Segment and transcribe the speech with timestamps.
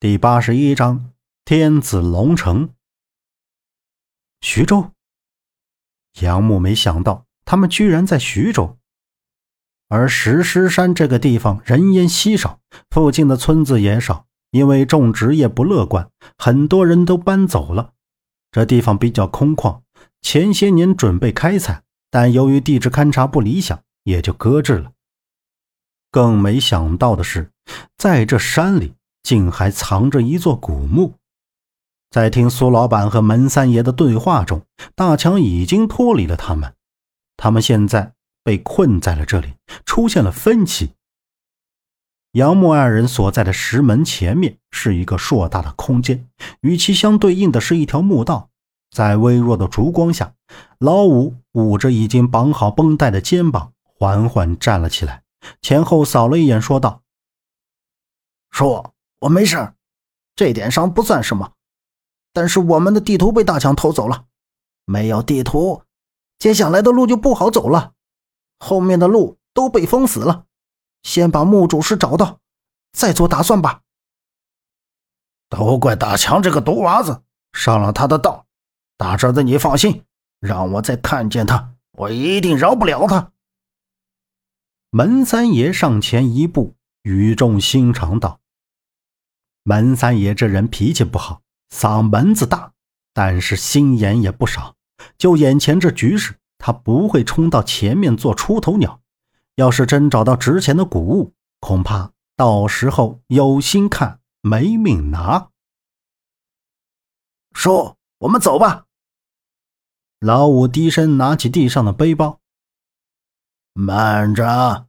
[0.00, 1.12] 第八十一章
[1.44, 2.70] 天子龙城。
[4.40, 4.92] 徐州，
[6.22, 8.78] 杨木没想到他们居然在徐州，
[9.88, 17.92] 而石狮山这个地方人烟稀少，附近的村子也少，因为种植业不乐观，很多人都搬走了。
[18.50, 19.82] 这地方比较空旷，
[20.22, 24.92] 前些年准备开采，但由于地质勘察不理想，也就搁置了。
[26.10, 27.52] 更没想到的是，
[27.98, 28.94] 在这山里。
[29.22, 31.14] 竟还藏着一座古墓。
[32.10, 34.62] 在听苏老板和门三爷的对话中，
[34.96, 36.74] 大强已经脱离了他们。
[37.36, 39.54] 他们现在被困在了这里，
[39.86, 40.94] 出现了分歧。
[42.32, 46.28] 杨木二人所在的石门前面是一个硕大的空间，
[46.62, 48.50] 与其相对应的是一条墓道。
[48.90, 50.34] 在微弱的烛光下，
[50.78, 55.22] 老五捂着已经绑好绷带的肩膀，缓缓站了起来，
[55.62, 57.02] 前后扫了一眼，说道
[58.50, 59.74] ：“说。”我没事，
[60.34, 61.52] 这点伤不算什么。
[62.32, 64.26] 但是我们的地图被大强偷走了，
[64.84, 65.82] 没有地图，
[66.38, 67.92] 接下来的路就不好走了。
[68.58, 70.46] 后面的路都被封死了，
[71.02, 72.40] 先把墓主石找到，
[72.92, 73.82] 再做打算吧。
[75.48, 77.22] 都怪大强这个毒娃子
[77.52, 78.46] 上了他的当。
[78.96, 80.04] 大侄子，你放心，
[80.40, 83.32] 让我再看见他，我一定饶不了他。
[84.90, 88.39] 门三爷上前一步，语重心长道。
[89.62, 92.72] 门三爷这人脾气不好，嗓门子大，
[93.12, 94.74] 但是心眼也不少。
[95.18, 99.00] 就眼前这局势，他不会冲到前面做出头鸟。
[99.56, 105.50] 要是真找到值钱的古物，恐怕到时候有心看没命拿。
[107.52, 108.86] 叔，我们走吧。
[110.20, 112.40] 老五低声拿起地上的背包，
[113.74, 114.86] 慢着。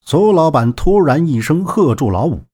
[0.00, 2.45] 苏老板突然一声喝住老五。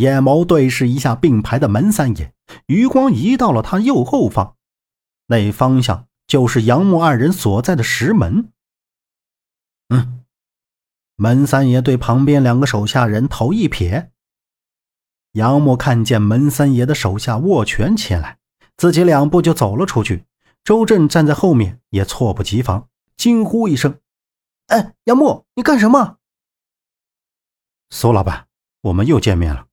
[0.00, 2.32] 眼眸对视一下并排的门三爷，
[2.66, 4.56] 余光移到了他右后方，
[5.26, 8.50] 那方向就是杨木二人所在的石门。
[9.90, 10.24] 嗯，
[11.16, 14.10] 门三爷对旁边两个手下人头一撇。
[15.32, 18.38] 杨木看见门三爷的手下握拳前来，
[18.78, 20.24] 自己两步就走了出去。
[20.64, 22.88] 周震站在后面，也措不及防，
[23.18, 23.98] 惊呼一声
[24.68, 26.16] ：“哎，杨木，你干什么？”
[27.90, 28.46] 苏老板，
[28.80, 29.66] 我们又见面了。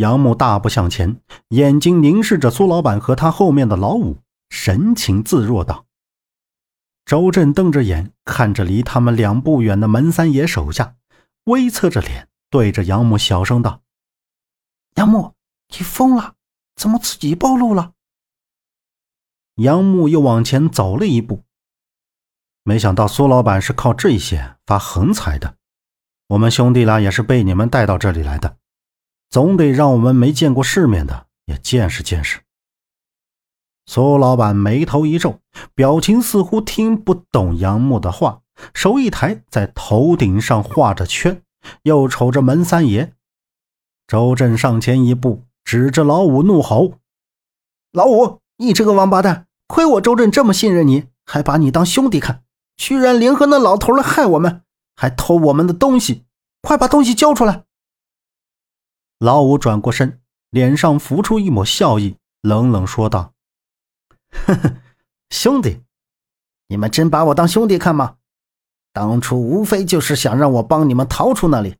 [0.00, 4.16] 杨木大步向前，眼睛凝视着苏老板和他后面的老五，
[4.48, 5.84] 神情自若道
[7.04, 10.94] ：“周震瞪着眼看着离他们两步远的门三爷手下，
[11.44, 13.82] 微侧着脸对着杨木小声道
[14.96, 15.34] ：‘杨木，
[15.68, 16.32] 你疯了？
[16.76, 17.92] 怎么自己暴露了？’
[19.56, 21.44] 杨木又往前走了一步，
[22.64, 25.56] 没想到苏老板是靠这些发横财的，
[26.28, 28.56] 我们兄弟俩也是被你们带到这里来的。”
[29.30, 32.40] 总得让我们没见过世面的也见识见识。
[33.86, 35.38] 苏老板眉头一皱，
[35.74, 38.42] 表情似乎听不懂杨木的话，
[38.74, 41.42] 手一抬，在头顶上画着圈，
[41.84, 43.12] 又瞅着门三爷。
[44.06, 46.94] 周震上前一步，指着老五怒吼
[47.92, 49.46] ：“老五，你这个王八蛋！
[49.68, 52.42] 亏我周震这么信任你，还把你当兄弟看，
[52.76, 54.62] 居然联合那老头来害我们，
[54.96, 56.24] 还偷我们的东西！
[56.62, 57.64] 快把东西交出来！”
[59.20, 63.34] 老五转过身，脸上浮出一抹笑意，冷冷说道
[64.32, 64.76] ：“呵呵，
[65.28, 65.82] 兄弟，
[66.68, 68.16] 你们真把我当兄弟看吗？
[68.94, 71.76] 当初无非就是想让我帮你们逃出那里，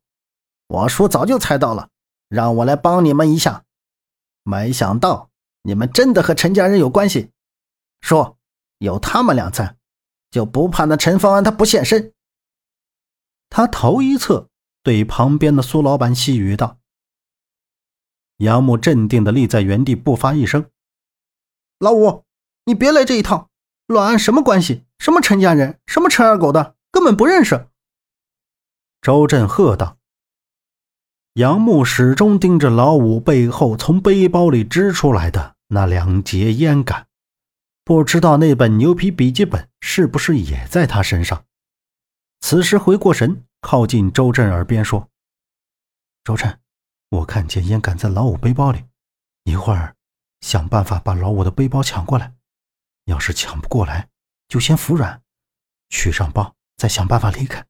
[0.68, 1.88] 我叔早就猜到了，
[2.28, 3.64] 让我来帮你们一下。
[4.42, 5.30] 没想到
[5.62, 7.30] 你们真的和陈家人有关系。
[8.02, 8.36] 说
[8.76, 9.76] 有他们俩在，
[10.30, 12.12] 就不怕那陈方安他不现身？”
[13.48, 14.50] 他头一侧，
[14.82, 16.76] 对旁边的苏老板细语道。
[18.40, 20.64] 杨木镇定地立在原地，不发一声。
[21.78, 22.24] 老五，
[22.64, 23.50] 你别来这一套，
[23.86, 24.84] 乱安什么关系？
[24.98, 25.78] 什么陈家人？
[25.86, 26.74] 什么陈二狗的？
[26.90, 27.68] 根本不认识。
[29.02, 29.98] 周震喝道。
[31.34, 37.06] 杨木始终盯着老五背后从背包里支出来的那两截烟杆，
[37.84, 41.44] 不知道那本牛皮笔记本是不是也在他身上。
[42.40, 45.08] 此时回过神，靠近周震耳边说
[46.24, 46.58] ：“周震。”
[47.10, 48.84] 我看见烟杆在老五背包里，
[49.44, 49.96] 一会儿
[50.40, 52.34] 想办法把老五的背包抢过来。
[53.06, 54.08] 要是抢不过来，
[54.46, 55.20] 就先服软，
[55.88, 57.66] 取上包，再想办法离开。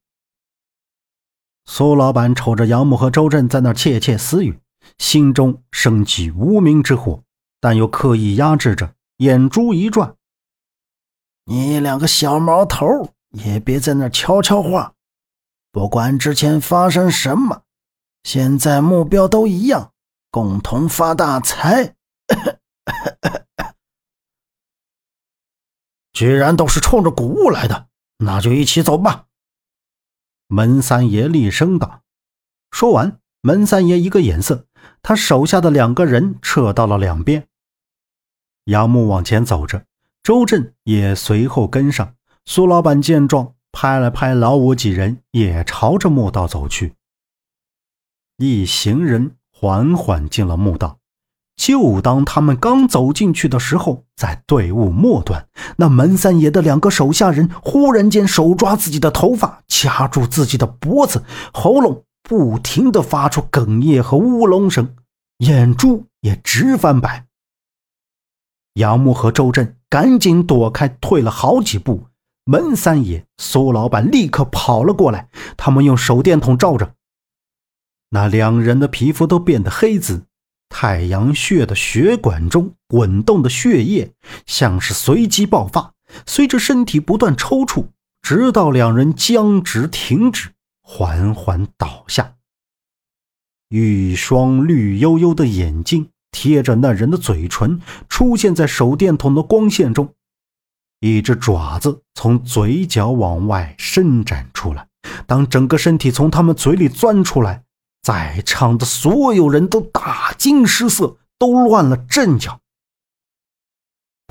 [1.65, 4.61] 苏老板瞅着杨木和周震在那窃窃私语，
[4.99, 7.23] 心中升起无名之火，
[7.61, 10.17] 但又刻意压制着，眼珠一转
[11.47, 14.93] ：“你两个小毛头，也别在那悄悄话，
[15.73, 17.63] 不管之前发生什么。”
[18.23, 19.93] 现在目标都一样，
[20.31, 21.97] 共同发大财。
[26.13, 27.89] 居然都是冲着谷物来的，
[28.19, 29.27] 那就一起走吧。
[30.49, 32.03] 门三爷厉声道。
[32.71, 34.67] 说完，门三爷一个眼色，
[35.03, 37.49] 他手下的两个人撤到了两边。
[38.65, 39.87] 杨木往前走着，
[40.23, 42.15] 周震也随后跟上。
[42.45, 46.95] 苏老板见状，拍了拍老五几人，也朝着墓道走去。
[48.43, 50.97] 一行人缓缓进了墓道。
[51.57, 55.47] 就当他们刚走进去的时候，在队伍末端，
[55.77, 61.23] 那门三爷的两个手下人忽然间手抓自己的头发，掐住自己的脖子，
[61.53, 64.95] 喉咙不停地发出哽咽和呜隆声，
[65.41, 67.27] 眼珠也直翻白。
[68.73, 72.07] 杨木和周震赶紧躲开，退了好几步。
[72.47, 75.29] 门三爷、苏老板立刻跑了过来，
[75.59, 76.95] 他们用手电筒照着，
[78.11, 80.25] 那两人的皮肤都变得黑紫。
[80.69, 84.13] 太阳穴的血管中滚动的血液
[84.47, 85.95] 像是随机爆发，
[86.27, 87.87] 随着身体不断抽搐，
[88.23, 92.35] 直到两人僵直停止，缓缓倒下。
[93.69, 100.15] 一双绿油油的眼睛贴着那人的嘴唇，出现在手电筒的光线中。
[101.01, 104.87] 一只爪子从嘴角往外伸展出来，
[105.27, 107.65] 当整个身体从他们嘴里钻出来。
[108.03, 112.61] 在场的所有人都大惊失色，都乱了阵脚。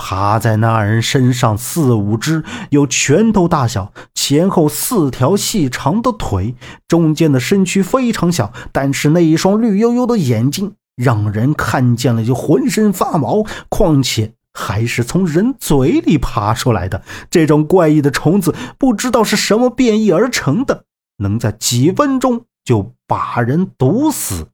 [0.02, 6.56] 趴在那人身上四五只有拳头大小、前后四条细长的腿，
[6.88, 13.44] 中间的身躯非常小，但是那一双绿油油的眼睛让人看见了就浑身发毛。
[13.68, 20.86] 况且还是从人嘴里爬出来的，这种怪异的虫子不知道是什么变异而成的，
[21.18, 22.46] 能在几分钟。
[22.70, 24.50] 就把人毒死。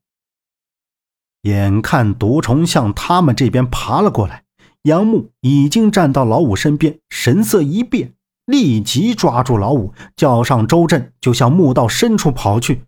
[1.41, 4.45] 眼看毒虫向他们这边爬了过来，
[4.83, 8.13] 杨木已经站到老五身边，神色一变，
[8.45, 12.85] 立即抓住老五，叫上周震，就向墓道深处跑去。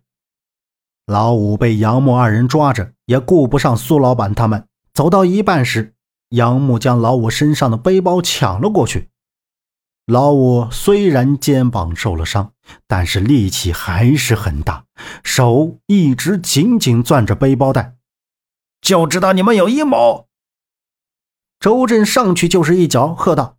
[1.04, 4.66] 老五被杨木二人抓着，也顾不上苏老板他们。
[4.94, 5.92] 走到一半时，
[6.30, 9.10] 杨木将老五身上的背包抢了过去。
[10.08, 12.52] 老五虽然肩膀受了伤，
[12.86, 14.86] 但是力气还是很大，
[15.22, 17.98] 手一直紧紧攥着背包带。
[18.80, 20.26] 就知道你们有阴谋！
[21.60, 23.58] 周震上去就是一脚，喝道：“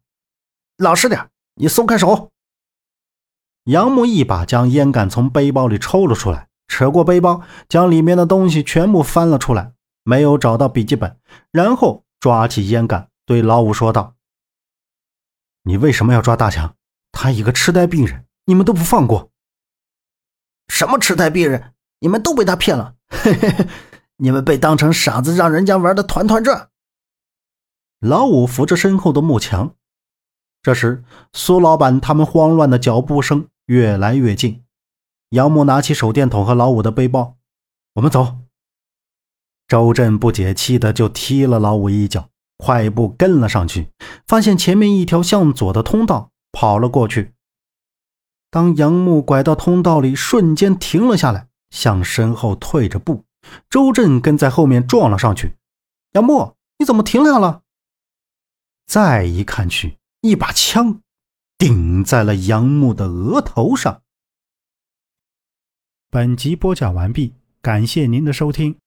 [0.78, 2.31] 老实点，你松开手！”
[3.66, 9.74] 杨木一把将烟杆从背包里抽了出来，扯过背包，将里面的东西全部翻了出来，
[10.04, 11.16] 没有找到笔记本，
[11.52, 14.16] 然后抓起烟杆对老五说道。
[15.63, 16.75] 你为什么要抓大强？
[17.11, 19.31] 他一个痴呆病人，你们都不放过。
[20.67, 21.73] 什么痴呆病人？
[22.00, 22.95] 你们都被他骗了！
[23.09, 23.67] 嘿嘿嘿，
[24.17, 26.69] 你们被当成傻子，让人家玩的团团转。
[28.00, 29.75] 老五扶着身后的木墙。
[30.61, 31.03] 这时，
[31.33, 34.63] 苏老板他们慌乱的脚步声越来越近。
[35.31, 37.38] 杨木拿起手电筒和老五的背包，
[37.95, 38.38] 我们走。
[39.67, 42.29] 周震不解气的就踢了老五一脚。
[42.59, 43.89] 快步跟了上去，
[44.27, 47.33] 发现前面一条向左的通道，跑了过去。
[48.51, 53.23] 当杨木拐到通道里，瞬间停了下来，向身后退着步。
[53.69, 55.56] 周震跟在后面撞了上去。
[56.11, 57.61] 杨木，你怎么停下了？
[58.85, 61.01] 再一看去，一把枪
[61.57, 64.01] 顶在了杨木的额头上。
[66.11, 68.78] 本集播讲完毕，感谢您的收听。